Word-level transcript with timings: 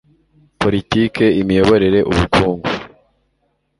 politiki, 0.61 1.25
imiyoborere, 1.41 1.99
ubukungu 2.09 2.67